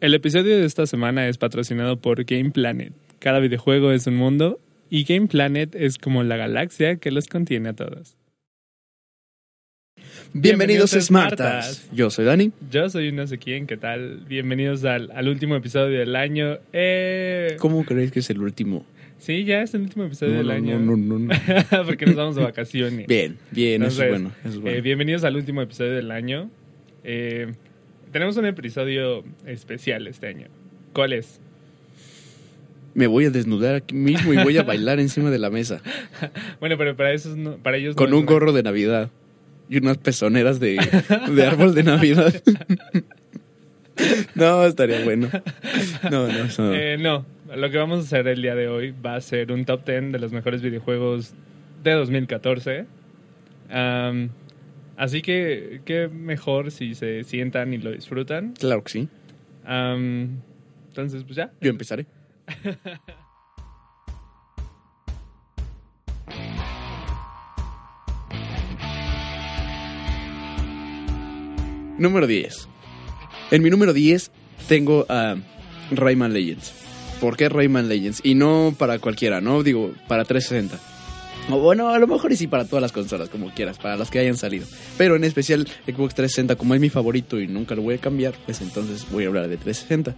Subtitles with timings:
[0.00, 2.92] El episodio de esta semana es patrocinado por Game Planet.
[3.18, 4.60] Cada videojuego es un mundo
[4.90, 8.16] y Game Planet es como la galaxia que los contiene a todos.
[10.32, 11.88] Bienvenidos, a Smartas.
[11.92, 12.52] Yo soy Dani.
[12.70, 14.24] Yo soy no sé quién, ¿qué tal?
[14.28, 16.58] Bienvenidos al, al último episodio del año.
[16.72, 18.84] Eh, ¿Cómo creéis que es el último?
[19.18, 20.78] Sí, ya es el último episodio No, del no, año.
[20.78, 21.34] no, no, no.
[21.86, 23.08] Porque nos vamos de vacaciones.
[23.08, 24.32] Bien, bien, eso es bueno.
[24.44, 24.76] Eso es bueno.
[24.76, 26.50] eh, bienvenidos al último episodio del año.
[27.02, 27.52] Eh,
[28.12, 30.46] tenemos un episodio especial este año.
[30.92, 31.40] ¿Cuál es?
[32.94, 35.80] Me voy a desnudar aquí mismo y voy a bailar encima de la mesa.
[36.60, 39.10] Bueno, pero para, esos no- para ellos no Con un gorro de Navidad.
[39.70, 40.78] Y unas pezoneras de,
[41.30, 42.34] de árbol de Navidad.
[44.34, 45.28] No, estaría bueno.
[46.10, 46.72] No, no, no.
[46.74, 49.64] Eh, no, lo que vamos a hacer el día de hoy va a ser un
[49.64, 51.34] top 10 de los mejores videojuegos
[51.82, 52.86] de 2014.
[53.70, 54.28] Am,
[54.98, 58.52] así que, qué mejor si se sientan y lo disfrutan.
[58.52, 59.08] Claro que sí.
[59.64, 61.50] Entonces, pues ya.
[61.60, 62.06] Yo empezaré.
[71.98, 72.68] Número 10.
[73.50, 74.30] En mi número 10
[74.68, 75.36] tengo a
[75.90, 76.72] Rayman Legends.
[77.20, 78.20] ¿Por qué Rayman Legends?
[78.22, 79.64] Y no para cualquiera, ¿no?
[79.64, 80.97] Digo, para 360.
[81.48, 84.18] Bueno, a lo mejor y sí para todas las consolas, como quieras, para las que
[84.18, 84.66] hayan salido.
[84.98, 88.34] Pero en especial Xbox 360, como es mi favorito y nunca lo voy a cambiar,
[88.44, 90.14] pues entonces voy a hablar de 360.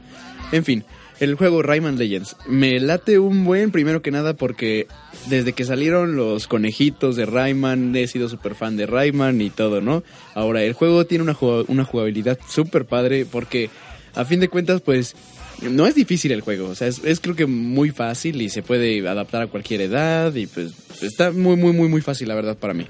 [0.53, 0.85] En fin,
[1.21, 2.37] el juego Rayman Legends.
[2.49, 4.89] Me late un buen, primero que nada, porque
[5.29, 9.81] desde que salieron los conejitos de Rayman, he sido súper fan de Rayman y todo,
[9.81, 10.03] ¿no?
[10.35, 13.71] Ahora, el juego tiene una jugabilidad súper padre porque,
[14.17, 15.15] a fin de cuentas, pues
[15.63, 19.07] no es difícil el juego, o sea, es, creo que muy fácil y se puede
[19.07, 20.73] adaptar a cualquier edad y pues
[21.03, 22.87] está muy, muy, muy, muy fácil, la verdad, para mí.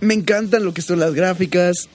[0.00, 1.88] Me encantan lo que son las gráficas,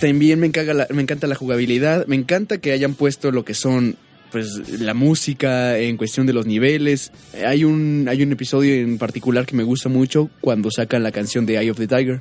[0.00, 3.96] también me, encaga me encanta la jugabilidad, me encanta que hayan puesto lo que son
[4.30, 7.12] pues la música en cuestión de los niveles.
[7.46, 11.46] Hay un, hay un episodio en particular que me gusta mucho cuando sacan la canción
[11.46, 12.20] de Eye of the Tiger.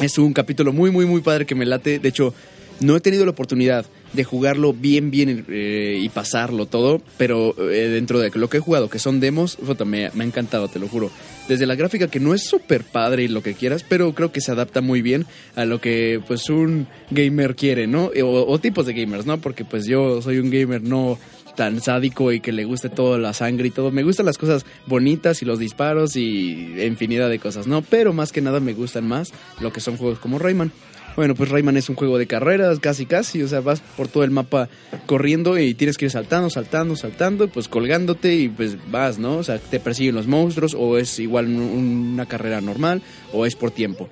[0.00, 1.98] Es un capítulo muy, muy, muy padre que me late.
[1.98, 2.32] De hecho,
[2.80, 7.88] no he tenido la oportunidad de jugarlo bien, bien eh, y pasarlo todo, pero eh,
[7.88, 10.88] dentro de lo que he jugado, que son demos, me, me ha encantado, te lo
[10.88, 11.10] juro.
[11.48, 14.40] Desde la gráfica que no es súper padre y lo que quieras, pero creo que
[14.40, 15.26] se adapta muy bien
[15.56, 18.10] a lo que pues un gamer quiere, ¿no?
[18.22, 19.38] O, o tipos de gamers, ¿no?
[19.40, 21.18] Porque pues yo soy un gamer no
[21.58, 23.90] tan sádico y que le guste toda la sangre y todo.
[23.90, 27.82] Me gustan las cosas bonitas y los disparos y infinidad de cosas, ¿no?
[27.82, 30.70] Pero más que nada me gustan más lo que son juegos como Rayman.
[31.16, 34.22] Bueno, pues Rayman es un juego de carreras, casi casi, o sea, vas por todo
[34.22, 34.68] el mapa
[35.06, 39.38] corriendo y tienes que ir saltando, saltando, saltando, pues colgándote y pues vas, ¿no?
[39.38, 43.02] O sea, te persiguen los monstruos o es igual un- una carrera normal
[43.32, 44.08] o es por tiempo.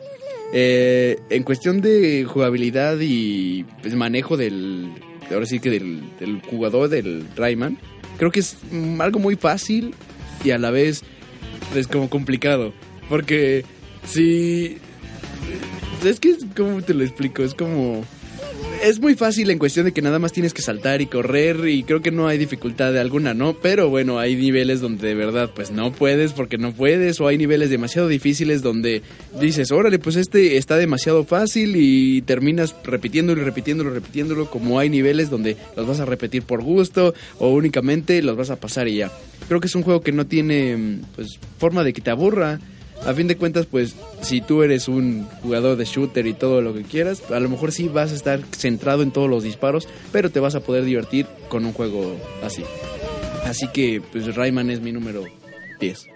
[0.53, 4.89] Eh, en cuestión de jugabilidad y pues, manejo del,
[5.31, 6.03] ahora sí que del,
[6.51, 7.79] jugador del Rayman,
[8.19, 9.95] creo que es mm, algo muy fácil
[10.45, 11.03] y a la vez
[11.77, 12.73] es como complicado,
[13.09, 13.65] porque
[14.05, 14.79] si
[16.05, 17.43] es que, ¿cómo te lo explico?
[17.43, 18.05] Es como...
[18.83, 21.83] Es muy fácil en cuestión de que nada más tienes que saltar y correr y
[21.83, 23.55] creo que no hay dificultad alguna, ¿no?
[23.55, 27.39] Pero bueno, hay niveles donde de verdad pues no puedes porque no puedes o hay
[27.39, 29.03] niveles demasiado difíciles donde
[29.41, 34.91] dices, órale, pues este está demasiado fácil y terminas repitiéndolo y repitiéndolo, repitiéndolo como hay
[34.91, 38.97] niveles donde los vas a repetir por gusto o únicamente los vas a pasar y
[38.97, 39.11] ya.
[39.49, 42.61] Creo que es un juego que no tiene pues forma de que te aburra.
[43.05, 46.75] A fin de cuentas, pues, si tú eres un jugador de shooter y todo lo
[46.75, 50.31] que quieras, a lo mejor sí vas a estar centrado en todos los disparos, pero
[50.31, 52.65] te vas a poder divertir con un juego así.
[53.44, 55.25] Así que, pues, Rayman es mi número
[55.79, 56.16] 10.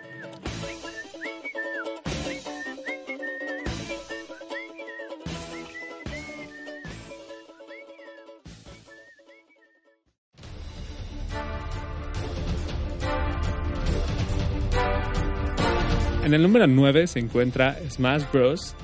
[16.31, 18.77] En el número 9 se encuentra Smash Bros.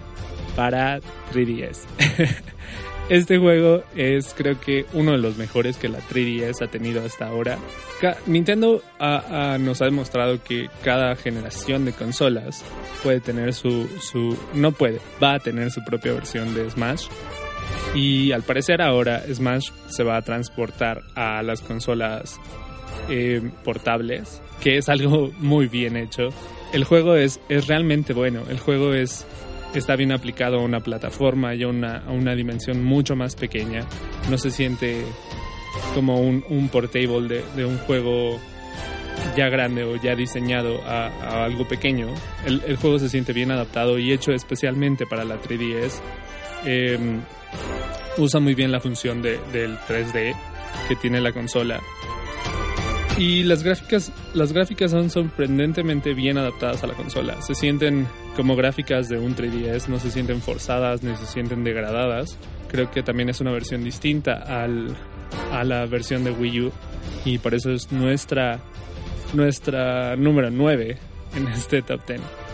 [0.57, 0.99] para
[1.33, 1.79] 3DS.
[3.09, 7.29] Este juego es creo que uno de los mejores que la 3DS ha tenido hasta
[7.29, 7.57] ahora.
[8.27, 8.83] Nintendo
[9.61, 12.65] nos ha demostrado que cada generación de consolas
[13.05, 14.37] puede tener su, su...
[14.53, 17.07] No puede, va a tener su propia versión de Smash.
[17.95, 22.41] Y al parecer ahora Smash se va a transportar a las consolas
[23.09, 26.31] eh, portables, que es algo muy bien hecho.
[26.73, 29.27] El juego es, es realmente bueno, el juego es
[29.75, 33.87] está bien aplicado a una plataforma y a una, a una dimensión mucho más pequeña.
[34.31, 35.03] No se siente
[35.95, 38.39] como un, un portable de, de un juego
[39.37, 42.09] ya grande o ya diseñado a, algo pequeño.
[42.45, 46.01] El, juego se siente bien adaptado y hecho especialmente para la 3DS.
[46.65, 46.99] Eh,
[48.19, 50.35] usa muy bien la función de, del 3D
[50.89, 51.81] que tiene la consola.
[53.19, 57.41] Y las gráficas, las gráficas son sorprendentemente bien adaptadas a la consola.
[57.41, 62.37] Se sienten como gráficas de un 3DS, no se sienten forzadas ni se sienten degradadas.
[62.69, 64.95] Creo que también es una versión distinta al,
[65.51, 66.73] a la versión de Wii U
[67.25, 68.61] y por eso es nuestra,
[69.33, 70.99] nuestra número 9
[71.37, 72.46] en este top 10.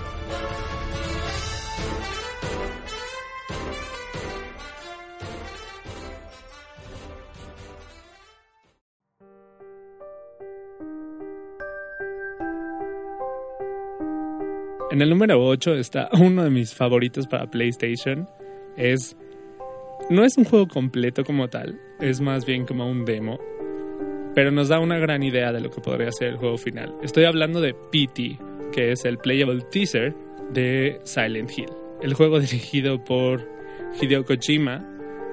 [14.93, 18.29] En el número 8 está uno de mis favoritos para PlayStation.
[18.77, 19.17] Es.
[20.11, 23.39] No es un juego completo como tal, es más bien como un demo.
[24.35, 26.95] Pero nos da una gran idea de lo que podría ser el juego final.
[27.03, 28.39] Estoy hablando de PT,
[28.71, 30.15] que es el Playable Teaser
[30.53, 31.71] de Silent Hill.
[32.03, 33.49] El juego dirigido por
[33.99, 34.87] Hideo Kojima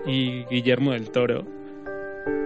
[0.05, 1.45] y Guillermo del Toro.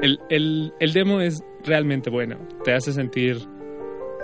[0.02, 2.40] El, el, el demo es realmente bueno.
[2.64, 3.38] Te hace sentir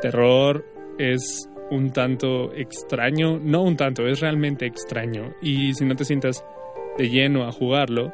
[0.02, 0.66] terror.
[0.98, 5.34] Es un tanto extraño, no un tanto, es realmente extraño.
[5.42, 6.44] Y si no te sientas
[6.98, 8.14] de lleno a jugarlo,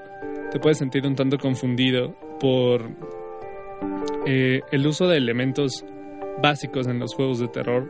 [0.51, 2.89] te puedes sentir un tanto confundido por
[4.25, 5.85] eh, el uso de elementos
[6.41, 7.89] básicos en los juegos de terror.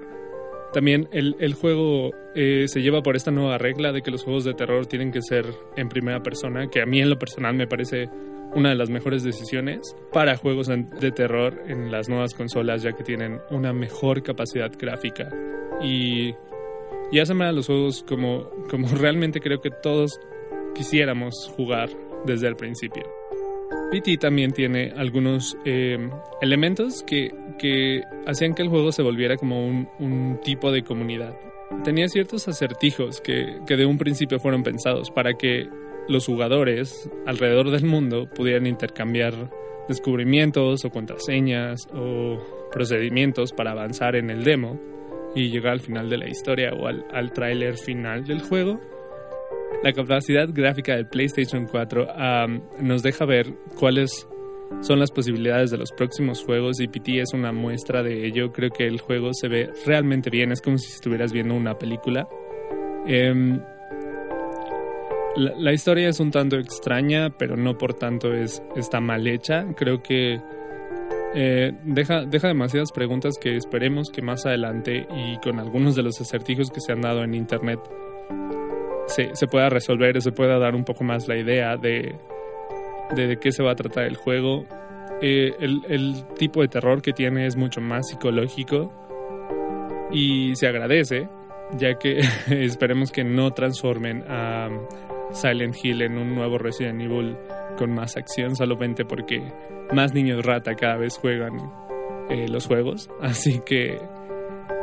[0.73, 4.44] También el, el juego eh, se lleva por esta nueva regla de que los juegos
[4.44, 5.45] de terror tienen que ser
[5.77, 8.09] en primera persona, que a mí en lo personal me parece
[8.56, 13.04] una de las mejores decisiones para juegos de terror en las nuevas consolas ya que
[13.04, 15.30] tienen una mejor capacidad gráfica
[15.81, 16.34] y,
[17.12, 20.19] y hacen a los juegos como, como realmente creo que todos
[20.74, 21.90] quisiéramos jugar
[22.25, 23.04] desde el principio.
[23.92, 26.10] PT también tiene algunos eh,
[26.42, 31.38] elementos que, que hacían que el juego se volviera como un, un tipo de comunidad.
[31.84, 35.68] Tenía ciertos acertijos que, que de un principio fueron pensados para que
[36.07, 39.50] los jugadores alrededor del mundo pudieran intercambiar
[39.88, 42.38] descubrimientos o contraseñas o
[42.72, 44.80] procedimientos para avanzar en el demo
[45.36, 48.80] y llegar al final de la historia o al, al tráiler final del juego.
[49.84, 54.28] La capacidad gráfica del PlayStation 4 um, nos deja ver cuáles
[54.81, 58.52] son las posibilidades de los próximos juegos y PT es una muestra de ello.
[58.52, 62.28] Creo que el juego se ve realmente bien, es como si estuvieras viendo una película.
[63.06, 63.60] Eh,
[65.35, 69.65] la, historia es un tanto extraña, pero no por tanto es, está mal hecha.
[69.75, 70.39] Creo que
[71.33, 76.19] eh, deja, deja demasiadas preguntas que esperemos que más adelante y con algunos de los
[76.21, 77.79] acertijos que se han dado en internet
[79.07, 82.15] se, se pueda resolver, se pueda dar un poco más la idea de,
[83.15, 84.65] de, qué se va a tratar el juego.
[85.21, 88.91] Eh, el tipo de terror que tiene es mucho más psicológico
[90.11, 91.29] y se agradece,
[91.77, 94.69] ya que esperemos que no transformen a
[95.35, 97.35] Silent Hill en un nuevo Resident Evil
[97.77, 99.41] con más acción solamente porque
[99.93, 101.71] más niños rata cada vez juegan
[102.29, 103.09] eh, los juegos.
[103.21, 103.99] Así que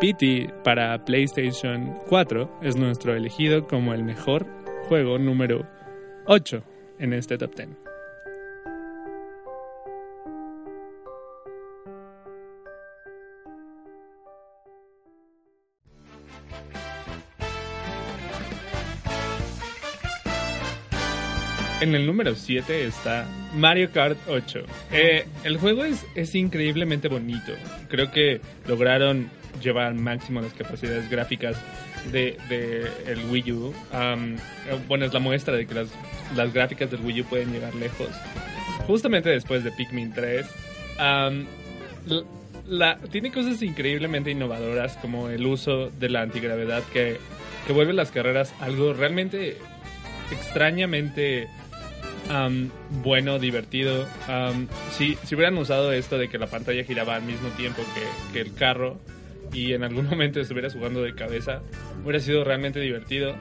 [0.01, 4.47] PT para PlayStation 4 es nuestro elegido como el mejor
[4.89, 5.67] juego número
[6.27, 6.63] 8
[6.99, 7.82] en este top 10.
[21.83, 24.61] En el número 7 está Mario Kart 8.
[24.93, 27.53] Eh, el juego es, es, increíblemente bonito.
[27.89, 29.29] Creo que lograron
[29.61, 31.57] llevar al máximo las capacidades gráficas
[32.13, 32.39] de,
[33.29, 33.75] Wii U.
[34.87, 35.89] Bueno, es la muestra de que las,
[36.37, 38.11] las, gráficas del Wii U pueden llegar lejos.
[38.87, 40.47] Justamente después de Pikmin 3.
[41.01, 41.47] Um,
[42.69, 47.17] la, tiene cosas increíblemente innovadoras como el uso de la antigravedad que,
[47.67, 49.57] que vuelve las carreras algo realmente
[50.31, 51.49] extrañamente
[53.03, 54.07] Bueno, divertido.
[54.93, 58.41] Si, si hubieran usado esto de que la pantalla giraba al mismo tiempo que, que
[58.41, 58.99] el carro
[59.53, 61.63] y en algún momento estuvieras jugando de cabeza,
[62.03, 63.35] hubiera sido realmente divertido.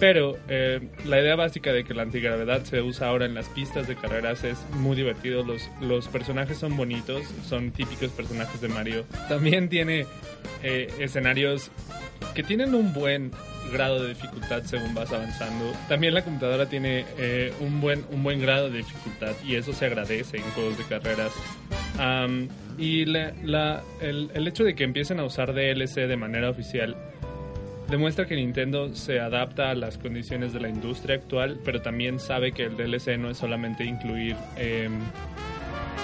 [0.00, 3.86] Pero eh, la idea básica de que la antigravedad se usa ahora en las pistas
[3.86, 5.44] de carreras es muy divertido.
[5.44, 9.04] Los, los personajes son bonitos, son típicos personajes de Mario.
[9.28, 10.06] También tiene
[10.62, 11.70] eh, escenarios
[12.34, 13.32] que tienen un buen
[13.74, 15.72] grado de dificultad según vas avanzando.
[15.88, 19.84] También la computadora tiene eh, un, buen, un buen grado de dificultad y eso se
[19.84, 21.32] agradece en juegos de carreras.
[22.78, 26.96] y la, el, el hecho de que empiecen a usar DLC de manera oficial
[27.88, 32.52] demuestra que Nintendo se adapta a las condiciones de la industria actual, pero también sabe
[32.52, 34.88] que el DLC no es solamente incluir eh,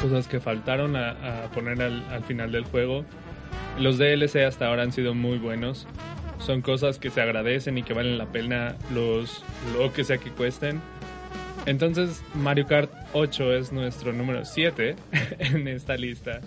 [0.03, 3.05] cosas que faltaron a, poner al, al, final del juego.
[3.79, 5.87] Los DLC hasta ahora han sido muy buenos.
[6.41, 9.45] Son cosas que se agradecen y que valen la pena los,
[9.77, 10.81] lo que sea que cuesten.
[11.67, 14.97] Entonces Mario Kart 8 es nuestro número 7
[15.39, 16.41] en esta lista.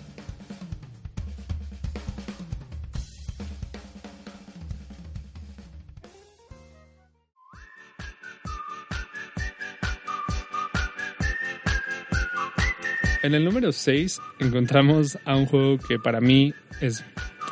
[13.22, 17.02] En el número 6 encontramos a un juego que para mí es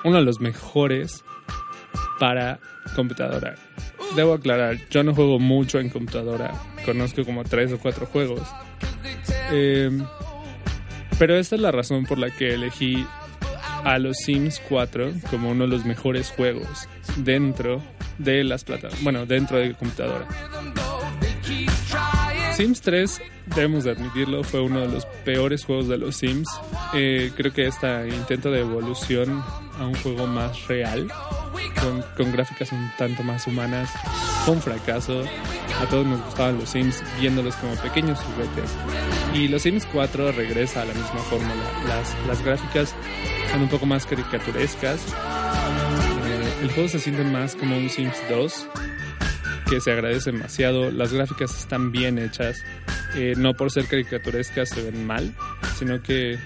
[0.05, 1.25] uno de los mejores
[2.23, 2.61] para
[2.95, 3.57] computadora.
[4.15, 6.53] Debo aclarar, yo no juego mucho en computadora,
[6.85, 8.49] conozco como 3 o 4 juegos.
[9.51, 10.07] Em,
[11.19, 13.05] pero esta es la razón por la que elegí
[13.83, 17.83] a los Sims 4 como uno de los mejores juegos dentro
[18.19, 20.29] de las plataformas, bueno, dentro de computadora.
[22.55, 26.49] Sims 3 debemos de admitirlo, fue uno de los peores juegos de los Sims.
[26.95, 29.43] Eh, creo que este intento de evolución
[29.77, 31.11] a un juego más real,
[32.17, 33.91] con, gráficas un tanto más humanas,
[34.45, 35.25] fue un fracaso.
[35.81, 38.71] A todos nos gustaban los Sims viéndolos como pequeños juguetes.
[39.35, 41.63] Y los Sims 4 regresa a la misma fórmula.
[41.89, 42.95] Las, las gráficas
[43.51, 45.01] son un poco más caricaturescas.
[45.07, 48.67] Eh, el juego se siente más como un Sims 2
[49.69, 50.91] que se agradece demasiado.
[50.91, 52.63] Las gráficas están bien hechas.
[53.15, 55.35] Eh, no por ser caricaturescas se ven mal,
[55.79, 56.39] sino que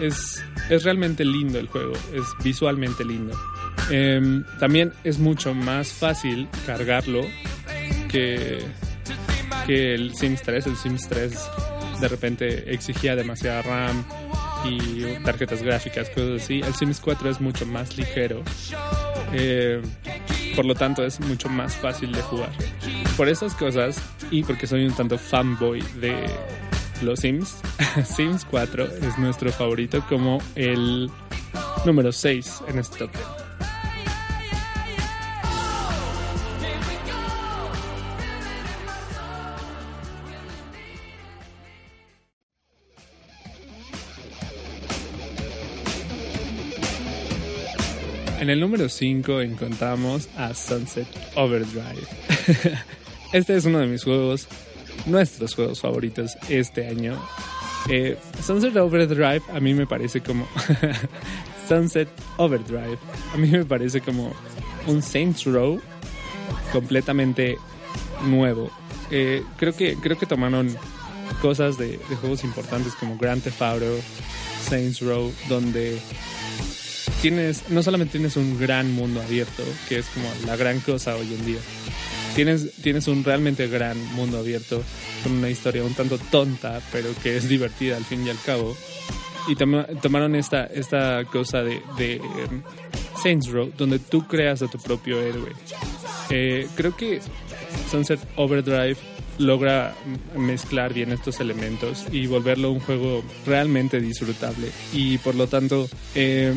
[0.00, 3.36] es, es, realmente lindo el juego, es visualmente lindo.
[3.90, 7.22] Em, también es mucho más fácil cargarlo
[8.08, 8.58] que,
[9.66, 10.66] que el Sims 3.
[10.66, 11.50] El Sims 3
[12.00, 14.04] de repente exigía demasiada RAM
[14.64, 16.60] y tarjetas gráficas, cosas así.
[16.60, 18.42] El Sims 4 es mucho más ligero.
[19.32, 19.80] Eh,
[20.54, 22.50] por lo tanto es mucho más fácil de jugar.
[23.16, 26.26] Por esas cosas y porque soy un tanto fanboy de
[27.02, 27.58] los Sims,
[28.04, 31.10] Sims 4 es nuestro favorito como el
[31.84, 33.10] número 6 en este top
[48.38, 52.06] En el número 5 encontramos a Sunset Overdrive.
[53.32, 54.46] este es uno de mis juegos,
[55.06, 57.18] nuestros juegos favoritos este año.
[57.88, 60.46] Eh, Sunset Overdrive a mí me parece como...
[61.68, 62.98] Sunset Overdrive
[63.34, 64.32] a mí me parece como
[64.86, 65.80] un Saints Row
[66.72, 67.56] completamente
[68.24, 68.70] nuevo.
[69.10, 70.76] Eh, creo, que, creo que tomaron
[71.40, 73.98] cosas de, de juegos importantes como Grand Theft Auto,
[74.62, 75.98] Saints Row, donde
[77.22, 81.32] tienes, no solamente tienes un gran mundo abierto, que es como la gran cosa hoy
[81.32, 81.58] en día,
[82.34, 84.82] tienes, tienes un realmente gran mundo abierto
[85.22, 88.76] con una historia un tanto tonta, pero que es divertida al fin y al cabo.
[89.48, 92.62] Y tomaron esta, esta cosa de, de em,
[93.22, 95.52] Saints Row, donde tú creas a tu propio héroe.
[96.30, 97.20] Eh, creo que
[97.90, 98.96] Sunset Overdrive
[99.38, 99.94] logra
[100.36, 104.70] mezclar bien estos elementos y volverlo un juego realmente disfrutable.
[104.92, 106.54] Y por lo tanto eh,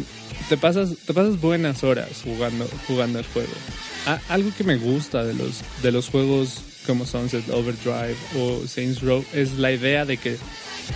[0.48, 3.54] te pasas te pasas buenas horas jugando jugando el juego.
[4.30, 9.24] Algo que me gusta de los de los juegos como Sunset Overdrive o Saints Row
[9.34, 10.38] es la idea de que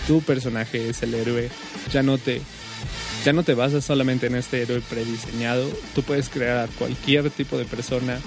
[0.06, 1.50] tu personaje es el héroe.
[1.92, 2.40] Ya no te
[3.24, 7.56] ya no te basas solamente en este héroe prediseñado, tú puedes crear a cualquier tipo
[7.56, 8.18] de persona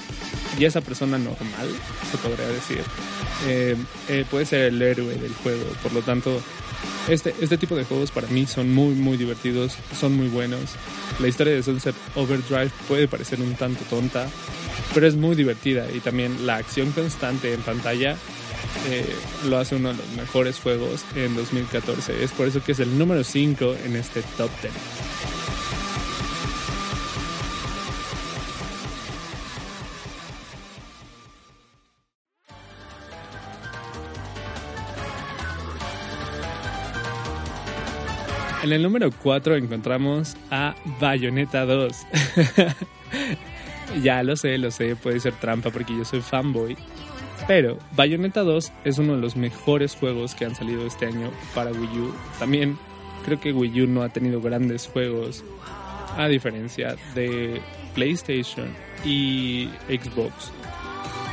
[0.57, 1.69] y esa persona normal,
[2.09, 2.81] se podría decir,
[3.45, 3.75] eh,
[4.09, 5.63] eh, puede ser el héroe del juego.
[5.83, 6.41] Por lo tanto,
[7.07, 10.71] este, este tipo de juegos para mí son muy, muy divertidos, son muy buenos.
[11.19, 14.27] La historia de Sunset Overdrive puede parecer un tanto tonta,
[14.93, 18.17] pero es muy divertida y también la acción constante en pantalla
[18.89, 19.05] eh,
[19.47, 22.23] lo hace uno de los mejores juegos en 2014.
[22.23, 24.73] Es por eso que es el número 5 en este top 10.
[38.67, 41.97] En el número 4 encontramos a Bayonetta 2.
[44.03, 46.75] ya lo sé, lo sé, puede ser trampa porque yo soy fanboy.
[47.47, 51.71] Pero Bayonetta 2 es uno de los mejores juegos que han salido este año para
[51.71, 52.13] Wii U.
[52.39, 52.77] También
[53.23, 55.45] creo que Wii U no ha tenido grandes juegos
[56.17, 57.61] a diferencia de
[57.95, 58.67] PlayStation
[59.05, 60.51] y Xbox.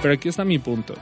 [0.03, 0.95] Pero aquí está mi punto.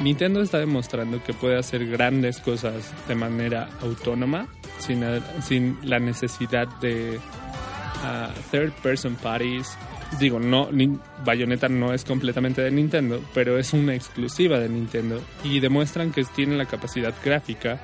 [0.00, 4.48] Nintendo está demostrando que puede hacer grandes cosas de manera autónoma,
[4.78, 5.04] sin,
[5.42, 9.76] sin la necesidad de uh, third person parties.
[10.18, 15.20] Digo, no, ni, Bayonetta no es completamente de Nintendo, pero es una exclusiva de Nintendo
[15.42, 17.80] y demuestran que tienen la capacidad gráfica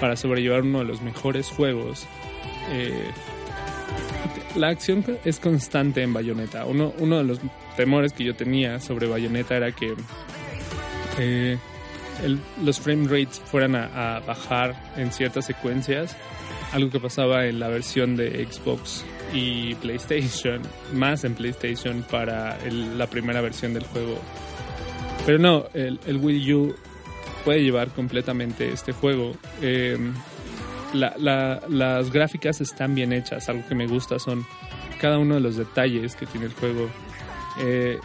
[0.00, 2.06] para sobrellevar uno de los mejores juegos.
[2.72, 3.10] Eh,
[4.56, 6.64] la acción es constante en Bayonetta.
[6.64, 7.38] Uno, uno de los
[7.76, 9.94] temores que yo tenía sobre Bayonetta era que
[11.20, 11.58] eh,
[12.62, 16.16] los frame rates fueran a, bajar en ciertas secuencias.
[16.72, 20.60] Algo que pasaba en la versión de Xbox y PlayStation,
[20.94, 24.18] más en PlayStation para la primera versión del juego.
[25.26, 26.74] Pero no, el, el Wii U
[27.44, 29.32] puede llevar completamente este juego.
[29.60, 30.14] Em,
[30.92, 34.46] las gráficas están bien hechas, algo que me gusta son
[35.00, 36.88] cada uno de los detalles que tiene el juego.
[37.58, 37.98] Eh,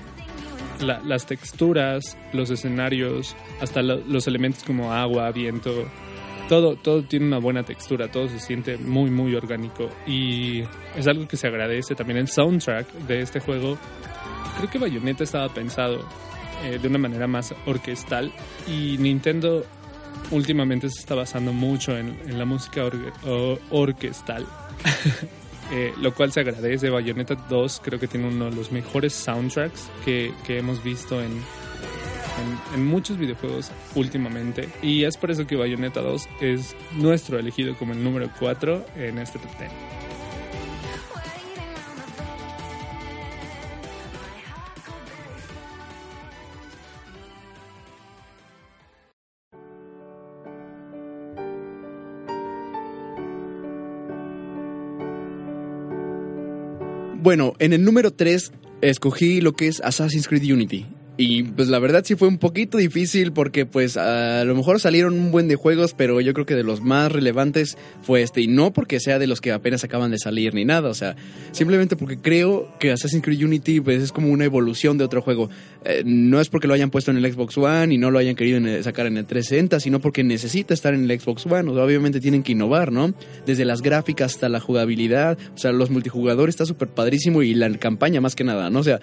[0.81, 5.85] las texturas, los escenarios, hasta los elementos como agua, viento,
[6.49, 10.63] todo, todo tiene una buena textura, todo se siente muy, muy orgánico y
[10.95, 13.77] es algo que se agradece también el soundtrack de este juego.
[14.57, 16.07] Creo que Bayonetta estaba pensado
[16.63, 18.31] eh, de una manera más orquestal
[18.67, 19.65] y Nintendo
[20.31, 22.83] últimamente se está basando mucho en, la música
[23.69, 24.45] orquestal.
[25.71, 26.89] Eh, lo cual se agradece.
[26.89, 31.31] Bayonetta 2 creo que tiene uno de los mejores soundtracks que, que hemos visto en,
[31.31, 34.69] en, en, muchos videojuegos últimamente.
[34.81, 39.17] Y es por eso que Bayonetta 2 es nuestro elegido como el número 4 en
[39.17, 39.71] este top 10.
[57.25, 58.51] Bueno, en el número 3
[58.81, 60.85] escogí lo que es Assassin's Creed Unity.
[61.17, 65.13] Y pues la verdad sí fue un poquito difícil porque pues a lo mejor salieron
[65.13, 68.41] un buen de juegos, pero yo creo que de los más relevantes fue este.
[68.41, 71.15] Y no porque sea de los que apenas acaban de salir ni nada, o sea,
[71.51, 75.49] simplemente porque creo que Assassin's Creed Unity pues es como una evolución de otro juego.
[75.85, 78.35] Eh, no es porque lo hayan puesto en el Xbox One y no lo hayan
[78.35, 81.71] querido sacar en el 360, sino porque necesita estar en el Xbox One.
[81.71, 83.13] Obviamente tienen que innovar, ¿no?
[83.45, 87.69] Desde las gráficas hasta la jugabilidad, o sea, los multijugadores está súper padrísimo y la
[87.77, 88.79] campaña más que nada, ¿no?
[88.79, 88.99] O sea,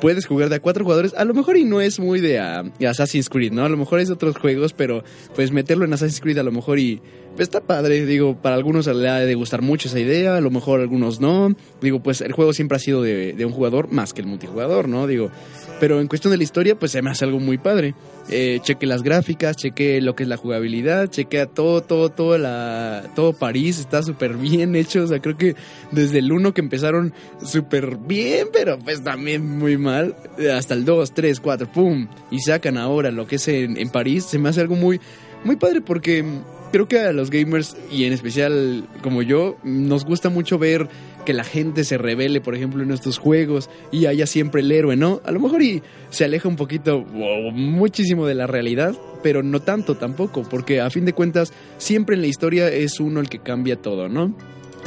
[0.00, 1.14] puedes jugar de a cuatro jugadores.
[1.14, 3.64] A lo mejor y no es muy de ah, Assassin's Creed, ¿no?
[3.64, 6.78] A lo mejor es otros juegos, pero pues meterlo en Assassin's Creed a lo mejor
[6.78, 7.00] y
[7.42, 8.06] está padre.
[8.06, 11.54] Digo, para algunos le ha de gustar mucho esa idea, a lo mejor algunos no.
[11.80, 14.88] Digo, pues el juego siempre ha sido de, de un jugador más que el multijugador,
[14.88, 15.06] ¿no?
[15.06, 15.30] Digo,
[15.78, 17.94] pero en cuestión de la historia, pues se me hace algo muy padre.
[18.30, 23.04] Eh, cheque las gráficas, cheque lo que es la jugabilidad, cheque todo, todo, todo, la,
[23.14, 25.04] todo París está súper bien hecho.
[25.04, 25.54] O sea, creo que
[25.92, 27.12] desde el 1 que empezaron
[27.44, 30.16] súper bien, pero pues también muy mal.
[30.52, 32.08] Hasta el 2, 3, 4, ¡pum!
[32.30, 34.24] Y sacan ahora lo que es en, en París.
[34.24, 34.98] Se me hace algo muy,
[35.44, 36.24] muy padre porque
[36.72, 40.88] creo que a los gamers y en especial como yo nos gusta mucho ver
[41.24, 44.96] que la gente se revele, por ejemplo, en estos juegos y haya siempre el héroe,
[44.96, 45.20] ¿no?
[45.24, 49.96] A lo mejor y se aleja un poquito, muchísimo de la realidad, pero no tanto
[49.96, 53.76] tampoco, porque a fin de cuentas siempre en la historia es uno el que cambia
[53.76, 54.34] todo, ¿no?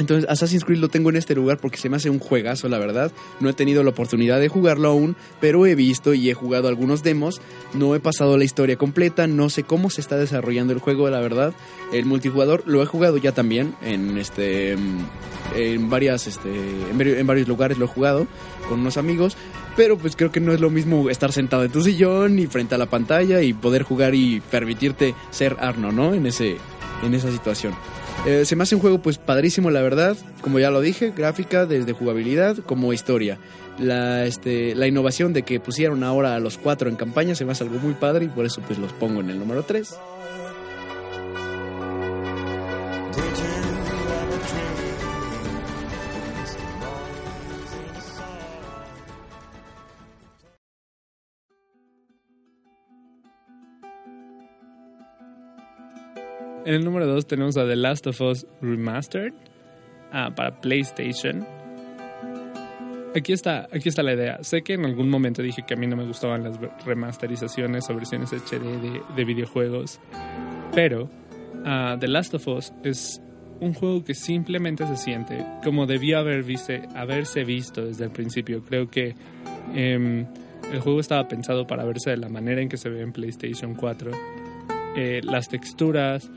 [0.00, 2.78] Entonces Assassin's Creed lo tengo en este lugar porque se me hace un juegazo, la
[2.78, 3.12] verdad.
[3.38, 7.02] No he tenido la oportunidad de jugarlo aún, pero he visto y he jugado algunos
[7.02, 7.40] demos.
[7.74, 11.20] No he pasado la historia completa, no sé cómo se está desarrollando el juego, la
[11.20, 11.52] verdad.
[11.92, 14.76] El multijugador lo he jugado ya también en este
[15.54, 18.26] en varias este en, varios lugares lo he jugado
[18.68, 19.36] con unos amigos,
[19.76, 22.74] pero pues creo que no es lo mismo estar sentado en tu sillón y frente
[22.74, 26.14] a la pantalla y poder jugar y permitirte ser Arno, ¿no?
[26.14, 26.56] En ese
[27.02, 27.74] en esa situación.
[28.26, 30.16] Eh, se me hace un juego pues padrísimo, la verdad.
[30.42, 33.38] Como ya lo dije, gráfica desde jugabilidad como historia.
[33.78, 37.52] La, este, la innovación de que pusieron ahora a los cuatro en campaña se me
[37.52, 39.94] hace algo muy padre y por eso pues los pongo en el número 3.
[56.70, 59.32] En el número 2 tenemos a The Last of Us Remastered
[60.12, 61.44] ah, para PlayStation.
[63.12, 64.38] Aquí está, aquí está la idea.
[64.44, 67.96] Sé que en algún momento dije que a mí no me gustaban las remasterizaciones o
[67.96, 69.98] versiones HD de, videojuegos,
[70.72, 71.10] pero
[71.64, 73.20] uh, The Last of Us es
[73.58, 76.44] un juego que simplemente se siente como debió haber
[76.94, 78.62] haberse visto desde el principio.
[78.62, 79.16] Creo que
[79.74, 80.24] em,
[80.72, 83.74] el juego estaba pensado para verse de la manera en que se ve en PlayStation
[83.74, 84.12] 4.
[84.96, 86.30] Eh, las texturas,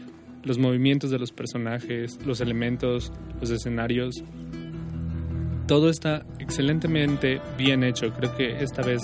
[0.43, 4.23] los movimientos de los personajes, los elementos, los escenarios,
[5.67, 8.11] todo está excelentemente bien hecho.
[8.13, 9.01] Creo que esta vez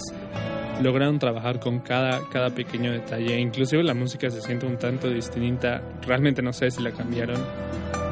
[0.81, 3.39] lograron trabajar con cada, cada pequeño detalle.
[3.39, 5.81] Inclusive la música se siente un tanto distinta.
[6.05, 7.37] Realmente no sé si la cambiaron.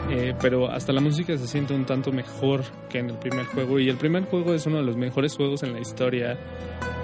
[0.10, 3.80] Eh, pero hasta la música se siente un tanto mejor que en el primer juego.
[3.80, 6.38] Y el primer juego es uno de los mejores juegos en la historia.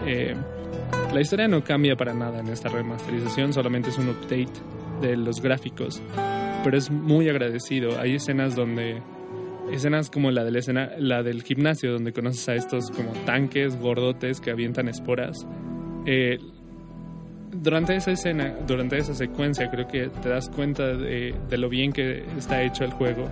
[0.07, 0.33] Eh,
[1.13, 4.51] la historia no cambia para nada en esta remasterización, solamente es un update
[5.01, 6.01] de los gráficos.
[6.63, 7.99] Pero es muy agradecido.
[7.99, 9.01] Hay escenas donde
[9.71, 14.39] escenas como la del escena, la del gimnasio donde conoces a estos como tanques gordotes
[14.39, 15.45] que avientan esporas.
[16.05, 16.37] Eh,
[17.51, 22.25] durante esa escena, durante esa secuencia, creo que te das cuenta de, lo bien que
[22.37, 23.29] está hecho el juego.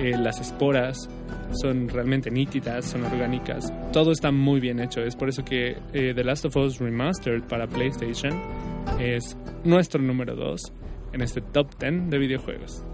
[0.00, 1.08] Eh, las esporas
[1.52, 3.72] son realmente nítidas, son orgánicas.
[3.92, 5.02] Todo está muy bien hecho.
[5.02, 8.32] Es por eso que eh, The Last of Us Remastered para PlayStation
[8.98, 10.72] es nuestro número 2
[11.12, 12.84] en este top 10 de videojuegos.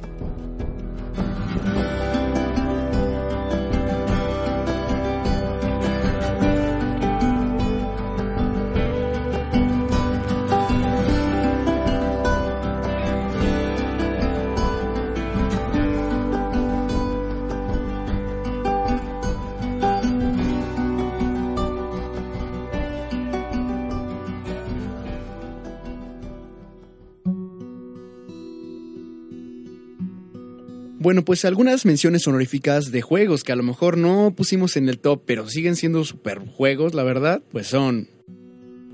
[31.11, 35.01] Bueno, pues algunas menciones honoríficas de juegos que a lo mejor no pusimos en el
[35.01, 38.07] top, pero siguen siendo super juegos, la verdad, pues son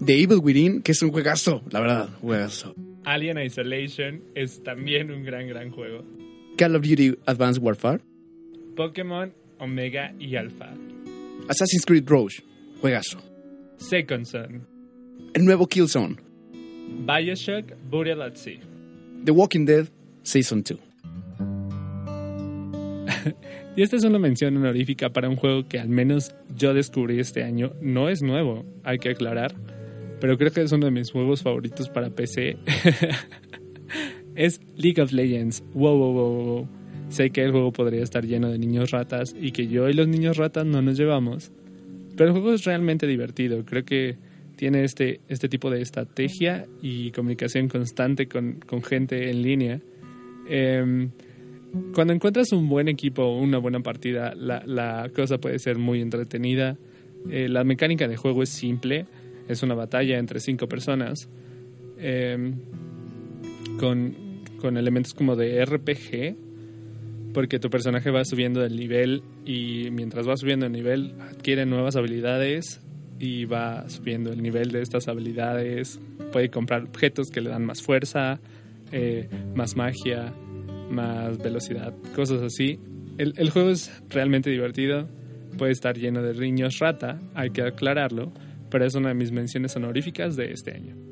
[0.02, 2.74] The Evil Within, que es un juegazo, la verdad, juegazo.
[3.04, 6.06] Alien Isolation es también un gran, gran juego.
[6.56, 8.00] Call of Duty Advanced Warfare.
[8.76, 10.72] Pokémon Omega y Alpha.
[11.50, 12.32] Assassin's Creed Rogue,
[12.80, 13.22] juegazo.
[13.76, 14.66] Second Son.
[15.34, 16.16] El nuevo Killzone.
[17.04, 18.58] Bioshock Burial at Sea.
[19.22, 19.90] The Walking Dead
[20.22, 20.85] Season 2.
[23.76, 27.42] Y esta es una mención honorífica para un juego que al menos yo descubrí este
[27.42, 27.72] año.
[27.80, 29.54] No es nuevo, hay que aclarar,
[30.20, 32.56] pero creo que es uno de mis juegos favoritos para PC.
[34.34, 35.62] es League of Legends.
[35.74, 36.68] Wow, wow, wow, wow.
[37.08, 40.08] Sé que el juego podría estar lleno de niños ratas y que yo y los
[40.08, 41.52] niños ratas no nos llevamos.
[42.16, 43.64] Pero el juego es realmente divertido.
[43.64, 44.16] Creo que
[44.56, 49.80] tiene este, este tipo de estrategia y comunicación constante con, con gente en línea.
[50.48, 51.08] Eh,
[51.94, 56.76] cuando encuentras un buen equipo una buena partida, la, cosa puede ser muy entretenida.
[57.30, 59.06] Eh, la mecánica de juego es simple,
[59.48, 61.28] es una batalla entre cinco personas
[61.98, 62.54] em,
[63.78, 64.14] con,
[64.60, 66.36] con, elementos como de RPG,
[67.32, 71.96] porque tu personaje va subiendo el nivel y mientras va subiendo el nivel adquiere nuevas
[71.96, 72.80] habilidades
[73.18, 76.00] y va subiendo el nivel de estas habilidades.
[76.32, 78.40] Puede comprar objetos que le dan más fuerza,
[78.92, 80.32] eh, más magia,
[80.90, 82.78] más velocidad, cosas así.
[83.18, 85.08] El, el juego es realmente divertido,
[85.56, 88.32] puede estar lleno de riños rata, hay que aclararlo,
[88.70, 91.05] pero es una de mis menciones honoríficas de este año.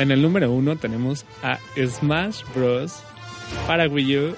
[0.00, 3.02] En el número uno tenemos a Smash Bros.
[3.66, 4.34] para Wii U.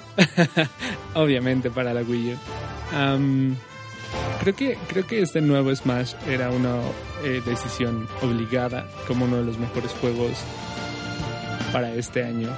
[1.15, 2.37] Obviamente para la Wii U.
[4.41, 6.81] creo, que, creo que este nuevo Smash era una
[7.23, 10.33] eh, decisión obligada como uno de los mejores juegos
[11.73, 12.49] para este año.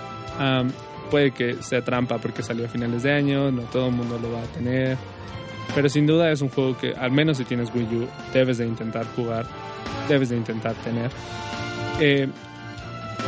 [1.10, 4.32] puede que sea trampa porque salió a finales de año, no todo el mundo lo
[4.32, 4.96] va a tener.
[5.74, 8.66] Pero sin duda es un juego que, al menos si tienes Wii U, debes de
[8.66, 9.44] intentar jugar,
[10.08, 11.10] debes de intentar tener.
[12.00, 12.28] Eh,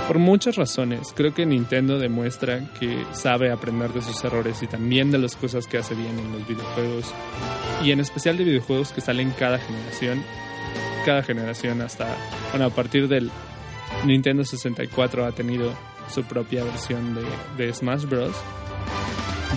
[0.07, 5.11] por muchas razones, creo que Nintendo demuestra que sabe aprender de sus errores y también
[5.11, 7.13] de las cosas que hace bien en los videojuegos.
[7.83, 10.23] Y en especial de videojuegos que salen cada generación.
[11.05, 12.07] Cada generación hasta,
[12.51, 13.31] bueno, a partir del
[14.05, 15.73] Nintendo 64 ha tenido
[16.13, 17.19] su propia versión
[17.57, 18.37] de, Smash Bros.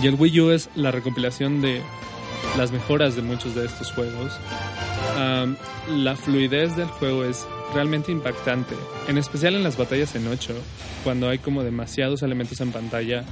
[0.02, 1.82] Y el Wii U es la recopilación de
[2.56, 4.38] las mejoras de muchos de estos juegos.
[5.88, 8.74] la fluidez del juego es realmente impactante,
[9.08, 10.54] en especial en las batallas en 8,
[11.04, 13.24] cuando hay como demasiados elementos en pantalla,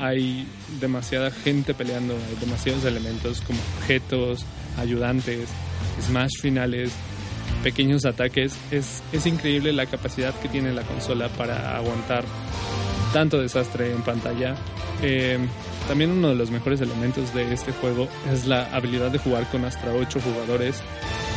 [0.00, 0.46] hay
[0.80, 4.44] demasiada gente peleando, hay demasiados elementos como objetos,
[4.78, 5.48] ayudantes,
[6.06, 6.92] smash finales,
[7.62, 8.56] pequeños ataques.
[8.70, 12.24] Es, es increíble la capacidad que tiene la consola para aguantar
[13.12, 14.54] tanto desastre en pantalla.
[15.02, 15.38] Eh,
[15.88, 19.64] también uno de los mejores elementos de este juego es la habilidad de jugar con
[19.64, 20.82] hasta 8 jugadores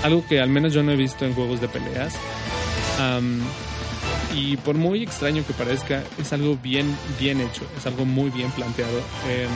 [0.04, 2.14] algo que al menos yo no he visto en juegos de peleas.
[4.36, 8.52] y por muy extraño que parezca, es algo bien, bien hecho, es algo muy bien
[8.52, 8.98] planteado.
[9.30, 9.50] Em,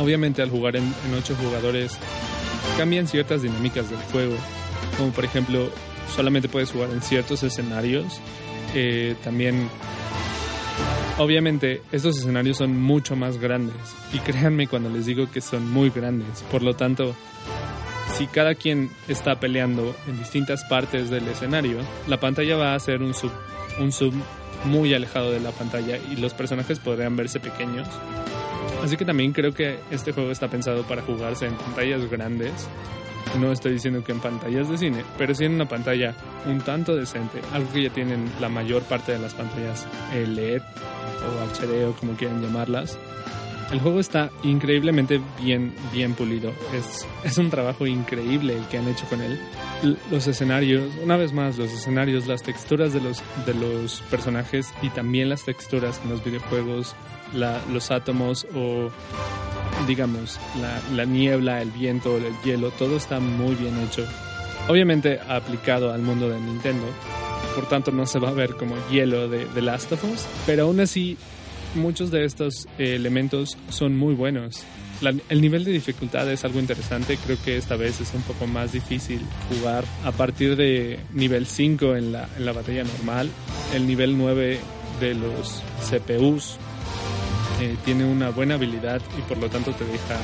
[0.00, 1.96] Obviamente al jugar en, en 8 jugadores
[2.76, 4.34] cambian ciertas dinámicas del juego,
[4.98, 5.68] como por ejemplo
[6.14, 8.20] solamente puedes jugar en ciertos escenarios.
[8.74, 9.68] Eh, también,
[11.18, 13.76] obviamente, estos escenarios son mucho más grandes.
[14.12, 16.42] Y créanme cuando les digo que son muy grandes.
[16.50, 17.14] Por lo tanto,
[18.16, 23.02] si cada quien está peleando en distintas partes del escenario, la pantalla va a ser
[23.02, 23.32] un sub,
[23.80, 24.14] un sub
[24.64, 27.88] muy alejado de la pantalla y los personajes podrían verse pequeños.
[28.82, 32.68] Así que también creo que este juego está pensado para jugarse en pantallas grandes
[33.38, 36.14] no estoy diciendo que en pantallas de cine, pero sí en una pantalla
[36.46, 41.64] un tanto decente, algo que ya tienen la mayor parte de las pantallas LED o
[41.64, 42.98] HD o como quieran llamarlas.
[43.72, 46.52] El juego está increíblemente bien, bien pulido.
[46.74, 49.40] Es, es un trabajo increíble el que han hecho con él.
[50.10, 54.90] los escenarios, una vez más, los escenarios, las texturas de los, de los personajes y
[54.90, 56.94] también las texturas en los videojuegos,
[57.32, 58.90] los átomos o
[59.86, 60.40] digamos,
[60.94, 64.06] la, niebla, el viento, el hielo, todo está muy bien hecho.
[64.68, 66.86] Obviamente aplicado al mundo de Nintendo,
[67.54, 70.64] por tanto no se va a ver como hielo de, The Last of Us, pero
[70.64, 71.18] aún así
[71.74, 74.64] muchos de estos elementos son muy buenos.
[75.28, 78.72] el nivel de dificultad es algo interesante, creo que esta vez es un poco más
[78.72, 83.28] difícil jugar a partir de nivel 5 en la, en la batalla normal,
[83.74, 84.58] el nivel 9
[85.00, 86.58] de los CPUs
[87.60, 90.14] eh, tiene una buena habilidad y por lo tanto te deja,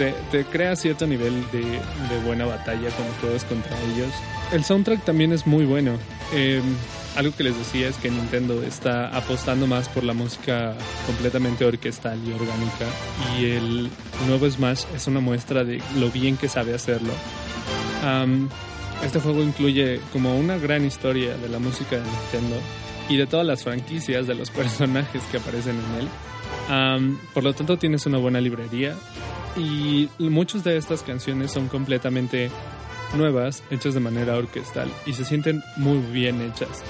[0.00, 1.80] eh, te, crea cierto nivel de,
[2.24, 4.12] buena batalla cuando juegas contra ellos.
[4.52, 5.98] El soundtrack también es muy bueno.
[6.32, 6.62] Em,
[7.16, 10.74] algo que les decía es que Nintendo está apostando más por la música
[11.06, 12.86] completamente orquestal y orgánica
[13.38, 13.90] y el
[14.28, 17.12] nuevo Smash es una muestra de lo bien que sabe hacerlo.
[19.04, 22.56] este juego incluye como una gran historia de la música de Nintendo
[23.10, 27.18] y de todas las franquicias de los personajes que aparecen en él.
[27.34, 28.94] por lo tanto, tienes una buena librería
[29.56, 32.50] y muchas de estas canciones son completamente
[33.16, 36.84] nuevas, hechas de manera orquestal y se sienten muy bien hechas.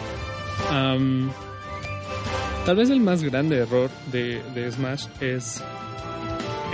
[2.67, 5.63] tal vez el más grande error de, Smash es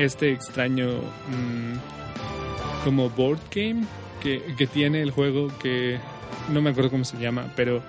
[0.01, 3.87] este extraño mm, como board game
[4.21, 5.99] que, que tiene el juego que
[6.53, 7.83] no me acuerdo cómo se llama, pero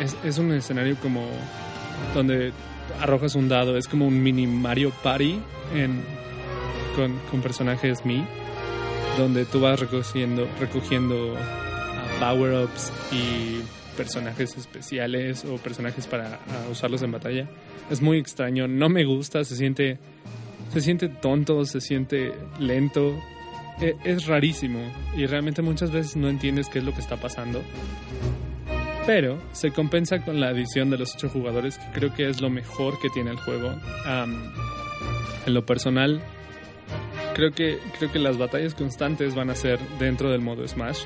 [0.00, 1.26] es, un escenario como
[2.14, 2.52] donde
[3.00, 5.38] arrojas un dado, es como un mini Mario Party
[5.74, 6.02] en,
[6.96, 8.24] con, personajes Mi,
[9.16, 13.60] donde tú vas recogiendo, recogiendo uh, power-ups y
[13.96, 17.48] personajes especiales o personajes para uh, usarlos en batalla.
[17.90, 19.98] Es muy extraño, no me gusta, se siente,
[20.72, 23.14] se siente tonto, se siente lento,
[23.80, 24.80] e, es rarísimo
[25.16, 27.62] y realmente muchas veces no entiendes qué es lo que está pasando
[29.06, 32.50] pero se compensa con la adición de los ocho jugadores, que creo que es lo
[32.50, 33.74] mejor que tiene el juego.
[35.46, 36.22] en lo personal,
[37.34, 41.00] creo que, creo que las batallas constantes van a ser dentro del modo Smash.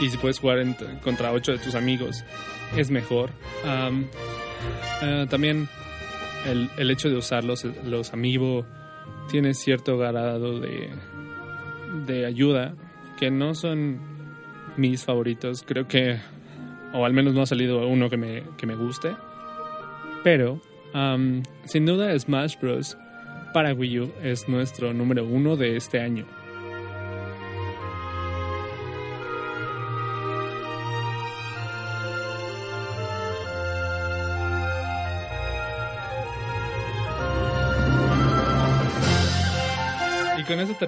[0.00, 0.64] Y si puedes jugar
[1.02, 2.24] contra ocho de tus amigos,
[2.76, 3.30] es mejor.
[5.02, 5.68] Eh, también
[6.46, 8.64] el, el, hecho de usar los, los amiibo
[9.30, 10.90] tiene cierto grado de,
[12.06, 12.74] de ayuda,
[13.18, 14.00] que no son
[14.76, 15.64] mis favoritos.
[15.66, 16.18] Creo que
[16.94, 19.14] o al menos no ha salido uno que me, que me guste.
[20.22, 20.60] Pero,
[21.64, 22.96] sin duda, Smash Bros.
[23.52, 26.24] para Wii U es nuestro número uno de este año.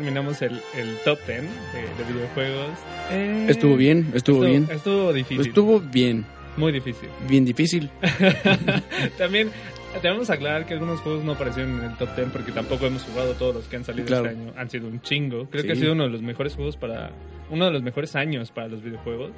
[0.07, 2.79] Terminamos el, el top 10 de, videojuegos.
[3.11, 4.69] Eh, estuvo bien, estuvo, bien.
[4.71, 5.47] Estuvo difícil.
[5.49, 6.25] Estuvo bien.
[6.57, 7.09] Muy difícil.
[7.29, 7.91] Bien difícil.
[9.19, 9.51] También
[10.01, 13.35] debemos aclarar que algunos juegos no aparecieron en el top 10 porque tampoco hemos jugado
[13.35, 14.53] todos los que han salido este año.
[14.57, 15.51] Han sido un chingo.
[15.51, 17.11] Creo que ha sido uno de los mejores juegos para.
[17.51, 19.33] Uno de los mejores años para los videojuegos.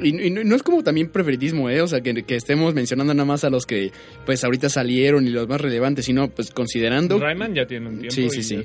[0.00, 1.80] Y, no, es como también preferidismo, ¿eh?
[1.80, 3.92] O sea, que, que, estemos mencionando nada más a los que
[4.24, 7.18] pues ahorita salieron y los más relevantes, sino pues considerando...
[7.18, 8.14] Rayman ya tiene un tiempo.
[8.14, 8.64] Sí, sí, sí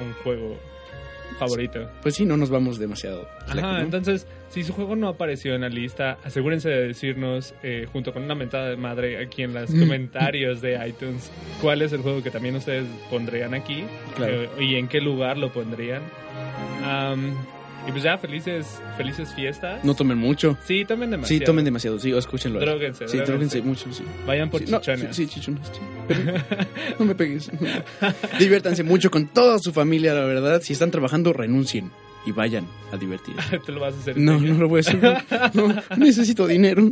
[0.00, 0.56] un juego
[1.38, 1.88] favorito.
[2.02, 3.28] Pues sí, no nos vamos demasiado.
[3.46, 8.12] Ajá, entonces, si su juego no apareció en la lista, asegúrense de decirnos, eh, junto
[8.12, 11.30] con una mentada de madre aquí en los comentarios de iTunes,
[11.60, 13.84] cuál es el juego que también ustedes pondrían aquí
[14.20, 16.02] eh, y en qué lugar lo pondrían.
[17.88, 19.82] Y pues ya, felices, felices fiestas.
[19.82, 20.58] No tomen mucho.
[20.66, 21.38] Sí, tomen demasiado.
[21.38, 22.60] Sí, tomen demasiado, sí, escúchenlo.
[22.60, 23.08] Droguense.
[23.08, 24.04] Sí, droguense mucho, sí.
[24.26, 25.16] Vayan por chichones.
[25.16, 25.62] sí, chichones,
[26.98, 27.50] no me pegues.
[28.38, 30.60] Diviértanse mucho con toda su familia, la verdad.
[30.60, 31.90] Si están trabajando, renuncien
[32.26, 33.58] y vayan a divertirse.
[33.66, 34.18] ¿Te lo vas a hacer?
[34.18, 35.00] No, no lo voy a hacer.
[35.54, 36.82] No, necesito dinero.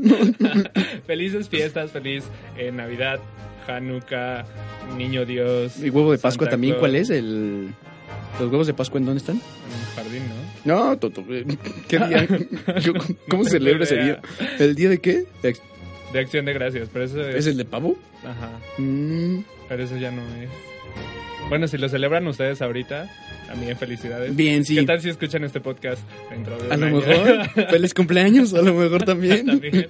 [1.07, 2.25] Felices fiestas, feliz
[2.57, 3.21] eh, Navidad,
[3.69, 4.47] Hanukkah,
[4.97, 5.79] Niño Dios.
[5.79, 6.73] ¿Y huevo de Pascua Santa también?
[6.73, 6.81] Claus.
[6.81, 7.11] ¿Cuál es?
[7.11, 7.75] El...
[8.41, 9.37] ¿Los huevos de Pascua en dónde están?
[9.37, 10.23] En un jardín,
[10.65, 10.91] ¿no?
[10.91, 11.25] No, Toto.
[11.31, 11.45] eh,
[11.89, 12.27] ¿Qué día?
[13.31, 14.21] ¿Cómo se celebra ese día?
[14.59, 15.25] ¿El día de qué?
[15.43, 15.63] ¿Es
[16.13, 17.47] De acción de gracias, pero eso es.
[17.47, 17.97] el de pavo?
[18.25, 20.51] Ajá, Mm, pero eso ya no es.
[21.49, 23.09] Bueno, si lo celebran ustedes ahorita,
[23.47, 24.35] también felicidades.
[24.35, 24.75] bien, sí.
[24.75, 26.97] ¿Qué tal si escuchan este podcast dentro de A un lo año?
[26.97, 27.49] mejor.
[27.71, 29.47] Feliz cumpleaños, a lo mejor también.
[29.47, 29.89] También.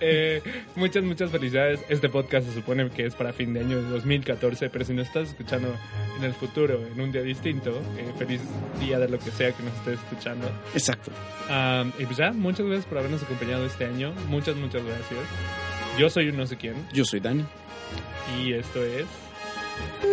[0.00, 0.42] Eh,
[0.74, 1.78] muchas, muchas felicidades.
[1.88, 5.06] Este podcast se supone que es para fin de año de 2014, pero si nos
[5.06, 5.72] estás escuchando
[6.18, 8.40] en el futuro, en un día distinto, eh, feliz
[8.80, 10.50] día de lo que sea que nos estés escuchando.
[10.74, 11.12] Exacto.
[11.48, 14.12] Am, y pues ya, muchas gracias por habernos acompañado este año.
[14.28, 15.20] Muchas, muchas gracias.
[15.96, 17.44] Yo soy un no sé quién Yo soy Dani.
[18.42, 19.06] y esto es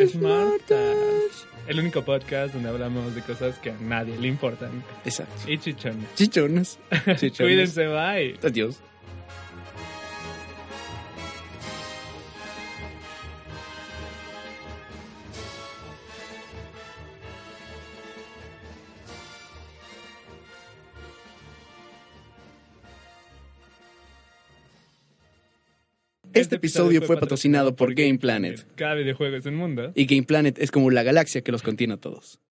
[0.07, 4.83] Smartas, el único podcast donde hablamos de cosas que a nadie le importan.
[5.03, 5.49] Exacto.
[5.49, 6.07] Y chichones.
[6.15, 6.79] Chichonas.
[7.17, 7.37] Chichonas.
[7.37, 8.39] Cuídense, bye.
[8.43, 8.79] Adiós.
[26.35, 28.65] Este episodio fue patrocinado por Game Planet.
[28.75, 29.93] Cada videojuego es un mundo.
[29.95, 32.39] Y Game Planet es como la galaxia que los contiene a todos.